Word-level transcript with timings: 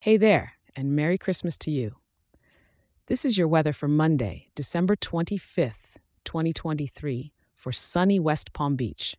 Hey 0.00 0.16
there, 0.16 0.52
and 0.76 0.94
Merry 0.94 1.18
Christmas 1.18 1.58
to 1.58 1.72
you. 1.72 1.96
This 3.08 3.24
is 3.24 3.36
your 3.36 3.48
weather 3.48 3.72
for 3.72 3.88
Monday, 3.88 4.46
December 4.54 4.94
25th, 4.94 5.96
2023, 6.24 7.32
for 7.56 7.72
sunny 7.72 8.20
West 8.20 8.52
Palm 8.52 8.76
Beach. 8.76 9.16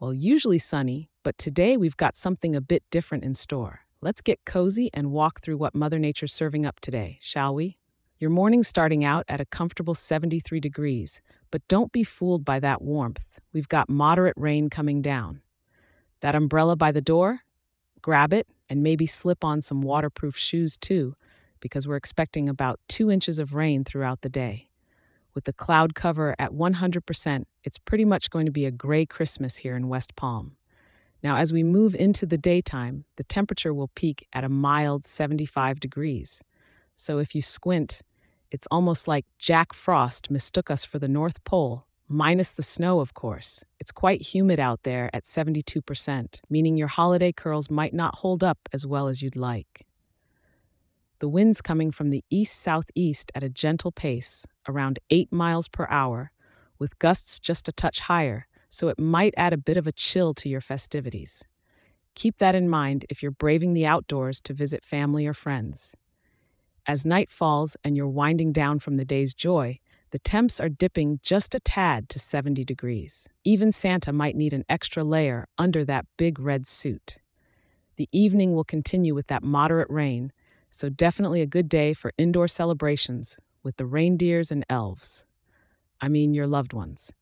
Well, 0.00 0.14
usually 0.14 0.58
sunny, 0.58 1.10
but 1.22 1.36
today 1.36 1.76
we've 1.76 1.98
got 1.98 2.16
something 2.16 2.56
a 2.56 2.62
bit 2.62 2.84
different 2.90 3.22
in 3.22 3.34
store. 3.34 3.80
Let's 4.00 4.22
get 4.22 4.46
cozy 4.46 4.88
and 4.94 5.12
walk 5.12 5.42
through 5.42 5.58
what 5.58 5.74
Mother 5.74 5.98
Nature's 5.98 6.32
serving 6.32 6.64
up 6.64 6.80
today, 6.80 7.18
shall 7.20 7.54
we? 7.54 7.76
Your 8.18 8.30
morning's 8.30 8.68
starting 8.68 9.04
out 9.04 9.26
at 9.28 9.42
a 9.42 9.44
comfortable 9.44 9.94
73 9.94 10.58
degrees, 10.58 11.20
but 11.50 11.68
don't 11.68 11.92
be 11.92 12.02
fooled 12.02 12.46
by 12.46 12.60
that 12.60 12.80
warmth. 12.80 13.38
We've 13.52 13.68
got 13.68 13.90
moderate 13.90 14.38
rain 14.38 14.70
coming 14.70 15.02
down. 15.02 15.42
That 16.22 16.34
umbrella 16.34 16.76
by 16.76 16.92
the 16.92 17.02
door? 17.02 17.40
Grab 18.00 18.32
it 18.32 18.46
and 18.72 18.82
maybe 18.82 19.04
slip 19.04 19.44
on 19.44 19.60
some 19.60 19.82
waterproof 19.82 20.34
shoes 20.34 20.78
too, 20.78 21.14
because 21.60 21.86
we're 21.86 21.96
expecting 21.96 22.48
about 22.48 22.80
two 22.88 23.10
inches 23.10 23.38
of 23.38 23.52
rain 23.52 23.84
throughout 23.84 24.22
the 24.22 24.30
day. 24.30 24.70
With 25.34 25.44
the 25.44 25.52
cloud 25.52 25.94
cover 25.94 26.34
at 26.38 26.52
100%, 26.52 27.44
it's 27.64 27.76
pretty 27.76 28.06
much 28.06 28.30
going 28.30 28.46
to 28.46 28.50
be 28.50 28.64
a 28.64 28.70
gray 28.70 29.04
Christmas 29.04 29.56
here 29.56 29.76
in 29.76 29.88
West 29.88 30.16
Palm. 30.16 30.56
Now, 31.22 31.36
as 31.36 31.52
we 31.52 31.62
move 31.62 31.94
into 31.94 32.24
the 32.24 32.38
daytime, 32.38 33.04
the 33.16 33.24
temperature 33.24 33.74
will 33.74 33.90
peak 33.94 34.26
at 34.32 34.42
a 34.42 34.48
mild 34.48 35.04
75 35.04 35.78
degrees. 35.78 36.42
So 36.94 37.18
if 37.18 37.34
you 37.34 37.42
squint, 37.42 38.00
it's 38.50 38.66
almost 38.70 39.06
like 39.06 39.26
Jack 39.38 39.74
Frost 39.74 40.30
mistook 40.30 40.70
us 40.70 40.86
for 40.86 40.98
the 40.98 41.08
North 41.08 41.44
Pole, 41.44 41.86
minus 42.12 42.52
the 42.52 42.62
snow, 42.62 43.00
of 43.00 43.14
course. 43.14 43.64
It's 43.80 43.92
quite 43.92 44.34
humid 44.34 44.60
out 44.60 44.82
there 44.82 45.10
at 45.12 45.24
72%, 45.24 46.40
meaning 46.48 46.76
your 46.76 46.88
holiday 46.88 47.32
curls 47.32 47.70
might 47.70 47.94
not 47.94 48.16
hold 48.16 48.44
up 48.44 48.68
as 48.72 48.86
well 48.86 49.08
as 49.08 49.22
you'd 49.22 49.36
like. 49.36 49.86
The 51.18 51.28
wind's 51.28 51.60
coming 51.60 51.92
from 51.92 52.10
the 52.10 52.24
east 52.30 52.60
southeast 52.60 53.30
at 53.34 53.42
a 53.42 53.48
gentle 53.48 53.92
pace, 53.92 54.46
around 54.68 54.98
8 55.10 55.32
miles 55.32 55.68
per 55.68 55.86
hour, 55.88 56.32
with 56.78 56.98
gusts 56.98 57.38
just 57.38 57.68
a 57.68 57.72
touch 57.72 58.00
higher, 58.00 58.46
so 58.68 58.88
it 58.88 58.98
might 58.98 59.34
add 59.36 59.52
a 59.52 59.58
bit 59.58 59.76
of 59.76 59.86
a 59.86 59.92
chill 59.92 60.34
to 60.34 60.48
your 60.48 60.60
festivities. 60.60 61.44
Keep 62.14 62.38
that 62.38 62.54
in 62.54 62.68
mind 62.68 63.06
if 63.08 63.22
you're 63.22 63.30
braving 63.30 63.72
the 63.72 63.86
outdoors 63.86 64.40
to 64.40 64.52
visit 64.52 64.84
family 64.84 65.26
or 65.26 65.34
friends. 65.34 65.96
As 66.86 67.06
night 67.06 67.30
falls 67.30 67.76
and 67.84 67.96
you're 67.96 68.08
winding 68.08 68.50
down 68.50 68.80
from 68.80 68.96
the 68.96 69.04
day's 69.04 69.34
joy, 69.34 69.78
the 70.12 70.18
temps 70.18 70.60
are 70.60 70.68
dipping 70.68 71.18
just 71.22 71.54
a 71.54 71.60
tad 71.60 72.08
to 72.10 72.18
70 72.18 72.64
degrees. 72.64 73.28
Even 73.44 73.72
Santa 73.72 74.12
might 74.12 74.36
need 74.36 74.52
an 74.52 74.64
extra 74.68 75.02
layer 75.02 75.48
under 75.56 75.86
that 75.86 76.04
big 76.18 76.38
red 76.38 76.66
suit. 76.66 77.16
The 77.96 78.10
evening 78.12 78.54
will 78.54 78.62
continue 78.62 79.14
with 79.14 79.28
that 79.28 79.42
moderate 79.42 79.88
rain, 79.88 80.32
so 80.70 80.90
definitely 80.90 81.40
a 81.40 81.46
good 81.46 81.66
day 81.66 81.94
for 81.94 82.12
indoor 82.18 82.46
celebrations 82.46 83.38
with 83.62 83.76
the 83.78 83.86
reindeers 83.86 84.50
and 84.50 84.66
elves. 84.68 85.24
I 85.98 86.08
mean, 86.08 86.34
your 86.34 86.46
loved 86.46 86.74
ones. 86.74 87.14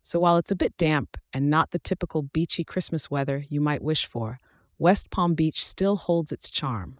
So 0.00 0.18
while 0.18 0.38
it's 0.38 0.50
a 0.50 0.56
bit 0.56 0.76
damp 0.78 1.18
and 1.34 1.50
not 1.50 1.70
the 1.70 1.78
typical 1.78 2.22
beachy 2.22 2.64
Christmas 2.64 3.10
weather 3.10 3.44
you 3.50 3.60
might 3.60 3.82
wish 3.82 4.06
for, 4.06 4.38
West 4.78 5.10
Palm 5.10 5.34
Beach 5.34 5.62
still 5.62 5.96
holds 5.96 6.32
its 6.32 6.48
charm. 6.48 6.98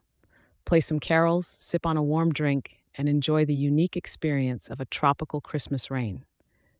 Play 0.66 0.80
some 0.80 1.00
carols, 1.00 1.46
sip 1.46 1.86
on 1.86 1.96
a 1.96 2.02
warm 2.02 2.32
drink, 2.32 2.81
and 2.96 3.08
enjoy 3.08 3.44
the 3.44 3.54
unique 3.54 3.96
experience 3.96 4.68
of 4.68 4.80
a 4.80 4.84
tropical 4.84 5.40
Christmas 5.40 5.90
rain. 5.90 6.24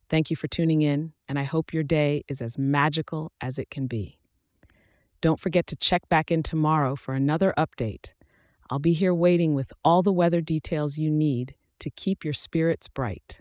Thank 0.09 0.29
you 0.29 0.37
for 0.37 0.47
tuning 0.47 0.83
in, 0.83 1.13
and 1.29 1.39
I 1.39 1.45
hope 1.45 1.73
your 1.73 1.83
day 1.83 2.23
is 2.29 2.43
as 2.43 2.59
magical 2.59 3.33
as 3.41 3.59
it 3.59 3.71
can 3.71 3.87
be. 3.87 4.19
Don't 5.23 5.41
forget 5.41 5.67
to 5.69 5.77
check 5.77 6.09
back 6.09 6.31
in 6.31 6.43
tomorrow 6.43 6.97
for 6.97 7.15
another 7.15 7.55
update. 7.57 8.13
I'll 8.69 8.79
be 8.79 8.93
here 8.93 9.15
waiting 9.15 9.55
with 9.55 9.73
all 9.85 10.03
the 10.03 10.13
weather 10.13 10.41
details 10.41 10.99
you 10.99 11.11
need 11.11 11.55
to 11.79 11.91
keep 11.91 12.25
your 12.25 12.35
spirits 12.35 12.89
bright. 12.89 13.41